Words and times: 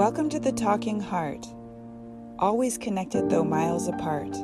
Welcome 0.00 0.30
to 0.30 0.40
the 0.40 0.50
Talking 0.50 0.98
Heart, 0.98 1.46
always 2.38 2.78
connected 2.78 3.28
though 3.28 3.44
miles 3.44 3.86
apart. 3.86 4.34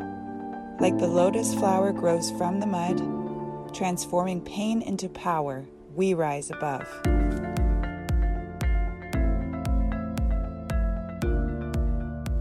Like 0.81 0.99
the 0.99 1.07
lotus 1.07 1.55
flower 1.55 1.95
grows 1.95 2.31
from 2.33 2.61
the 2.61 2.67
mud, 2.67 3.75
transforming 3.75 4.43
pain 4.43 4.83
into 4.83 5.09
power, 5.09 5.65
we 5.95 6.13
rise 6.13 6.51
above. 6.51 6.87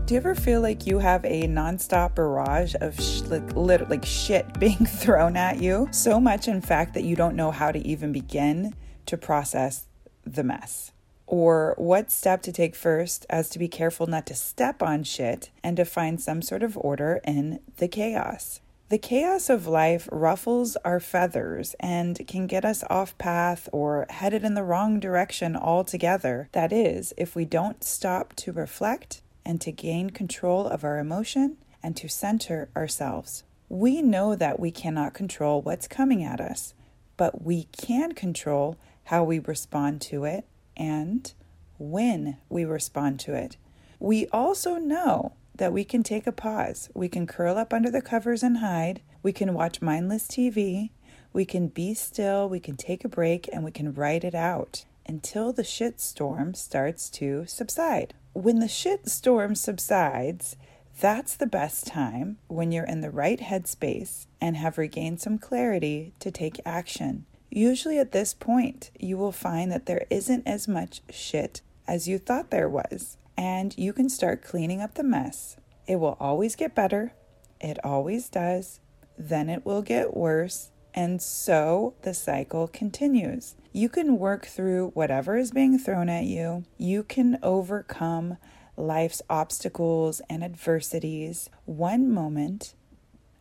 Do 0.06 0.14
you 0.14 0.18
ever 0.18 0.36
feel 0.36 0.60
like 0.60 0.86
you 0.86 1.00
have 1.00 1.24
a 1.24 1.44
nonstop 1.44 2.16
barrage 2.16 2.76
of 2.82 3.00
sh- 3.00 3.22
like, 3.30 3.56
lit- 3.56 3.90
like 3.90 4.04
shit 4.04 4.46
being 4.60 4.86
thrown 4.86 5.38
at 5.38 5.62
you? 5.62 5.88
So 5.92 6.20
much, 6.20 6.50
in 6.50 6.60
fact, 6.60 6.94
that 6.96 7.06
you 7.06 7.16
don't 7.16 7.38
know 7.38 7.52
how 7.52 7.72
to 7.72 7.80
even 7.88 8.12
begin 8.12 8.76
to 9.06 9.16
process 9.16 9.88
the 10.26 10.44
mess. 10.44 10.92
Or 11.28 11.74
what 11.78 12.12
step 12.12 12.42
to 12.44 12.52
take 12.52 12.76
first, 12.76 13.26
as 13.30 13.50
to 13.50 13.60
be 13.60 13.68
careful 13.68 14.08
not 14.08 14.26
to 14.28 14.36
step 14.36 14.84
on 14.84 15.04
shit 15.04 15.50
and 15.64 15.76
to 15.78 15.86
find 15.86 16.22
some 16.22 16.42
sort 16.42 16.64
of 16.64 16.78
order 16.78 17.20
in 17.26 17.60
the 17.78 17.88
chaos. 17.88 18.62
The 18.90 19.00
chaos 19.00 19.50
of 19.50 19.66
life 19.66 20.08
ruffles 20.12 20.76
our 20.86 21.00
feathers 21.00 21.76
and 21.80 22.22
can 22.28 22.46
get 22.46 22.64
us 22.64 22.84
off 22.88 23.18
path 23.18 23.68
or 23.72 24.06
headed 24.10 24.44
in 24.44 24.54
the 24.54 24.64
wrong 24.64 25.00
direction 25.00 25.56
altogether. 25.56 26.50
That 26.52 26.72
is, 26.72 27.12
if 27.18 27.36
we 27.36 27.46
don't 27.46 27.84
stop 27.84 28.36
to 28.36 28.52
reflect 28.52 29.24
and 29.44 29.60
to 29.62 29.72
gain 29.72 30.12
control 30.12 30.68
of 30.68 30.84
our 30.84 31.00
emotion 31.00 31.58
and 31.82 31.98
to 31.98 32.08
center 32.08 32.70
ourselves. 32.76 33.44
We 33.70 34.04
know 34.04 34.36
that 34.36 34.60
we 34.60 34.70
cannot 34.70 35.16
control 35.16 35.64
what's 35.64 35.88
coming 35.88 36.24
at 36.24 36.40
us, 36.40 36.76
but 37.18 37.42
we 37.42 37.64
can 37.72 38.14
control 38.14 38.78
how 39.06 39.24
we 39.24 39.40
respond 39.40 40.02
to 40.02 40.26
it 40.26 40.46
and 40.76 41.34
when 41.78 42.38
we 42.50 42.66
respond 42.66 43.20
to 43.22 43.34
it. 43.34 43.58
We 44.00 44.28
also 44.28 44.76
know 44.76 45.34
that 45.56 45.74
we 45.74 45.84
can 45.84 46.04
take 46.04 46.28
a 46.28 46.32
pause. 46.32 46.90
We 46.94 47.08
can 47.10 47.28
curl 47.28 47.58
up 47.58 47.74
under 47.74 47.90
the 47.90 48.02
covers 48.02 48.44
and 48.44 48.58
hide. 48.58 49.02
We 49.24 49.32
can 49.32 49.54
watch 49.54 49.82
mindless 49.82 50.28
TV. 50.28 50.90
We 51.34 51.46
can 51.46 51.68
be 51.68 51.94
still. 51.94 52.48
We 52.50 52.60
can 52.60 52.76
take 52.76 53.04
a 53.06 53.10
break 53.10 53.50
and 53.52 53.64
we 53.64 53.72
can 53.72 53.94
write 53.94 54.24
it 54.24 54.36
out 54.36 54.86
until 55.06 55.54
the 55.54 55.64
shit 55.64 56.00
storm 56.02 56.54
starts 56.54 57.10
to 57.12 57.46
subside 57.46 58.14
when 58.36 58.60
the 58.60 58.68
shit 58.68 59.08
storm 59.08 59.56
subsides, 59.56 60.58
that's 61.00 61.38
the 61.38 61.48
best 61.48 61.88
time 61.88 62.38
when 62.48 62.70
you're 62.74 62.84
in 62.84 63.00
the 63.00 63.10
right 63.10 63.40
headspace 63.40 64.28
and 64.42 64.58
have 64.58 64.78
regained 64.78 65.22
some 65.22 65.38
clarity 65.38 66.12
to 66.20 66.32
take 66.32 66.60
action. 66.66 67.26
Usually, 67.56 67.98
at 68.00 68.12
this 68.12 68.34
point, 68.34 68.92
you 69.00 69.16
will 69.18 69.32
find 69.32 69.72
that 69.72 69.86
there 69.86 70.06
isn't 70.10 70.46
as 70.46 70.68
much 70.68 71.02
shit 71.10 71.62
as 71.88 72.06
you 72.06 72.18
thought 72.18 72.52
there 72.52 72.68
was, 72.68 73.16
and 73.38 73.74
you 73.78 73.94
can 73.94 74.10
start 74.10 74.44
cleaning 74.44 74.82
up 74.82 74.96
the 74.96 75.04
mess. 75.04 75.56
It 75.88 75.96
will 75.96 76.18
always 76.20 76.58
get 76.58 76.76
better, 76.76 77.14
it 77.62 77.78
always 77.82 78.28
does, 78.28 78.82
then 79.18 79.48
it 79.48 79.66
will 79.66 79.82
get 79.82 80.18
worse, 80.18 80.72
and 80.94 81.22
so 81.22 81.94
the 82.02 82.14
cycle 82.14 82.68
continues. 82.68 83.56
You 83.72 83.88
can 83.88 84.20
work 84.20 84.48
through 84.48 84.90
whatever 84.90 85.38
is 85.38 85.52
being 85.52 85.80
thrown 85.80 86.10
at 86.10 86.26
you. 86.26 86.66
You 86.78 87.04
can 87.04 87.40
overcome 87.42 88.36
life's 88.76 89.22
obstacles 89.30 90.22
and 90.30 90.44
adversities 90.44 91.50
one 91.64 92.12
moment 92.12 92.74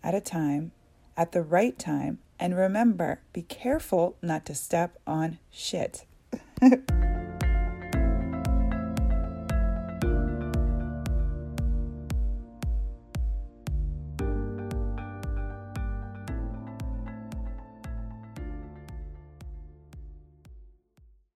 at 0.04 0.14
a 0.14 0.20
time, 0.20 0.70
at 1.16 1.32
the 1.32 1.42
right 1.42 1.78
time. 1.78 2.18
And 2.38 2.56
remember, 2.56 3.20
be 3.32 3.42
careful 3.42 4.16
not 4.20 4.44
to 4.46 4.54
step 4.54 4.98
on 5.06 5.38
shit. 5.50 6.04